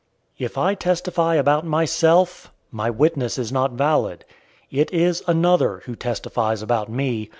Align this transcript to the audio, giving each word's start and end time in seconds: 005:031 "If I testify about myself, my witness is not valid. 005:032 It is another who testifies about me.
005:031 0.39 0.45
"If 0.45 0.57
I 0.57 0.73
testify 0.73 1.35
about 1.35 1.63
myself, 1.63 2.51
my 2.71 2.89
witness 2.89 3.37
is 3.37 3.51
not 3.51 3.73
valid. 3.73 4.25
005:032 4.73 4.81
It 4.81 4.91
is 4.91 5.23
another 5.27 5.83
who 5.85 5.95
testifies 5.95 6.63
about 6.63 6.89
me. 6.89 7.29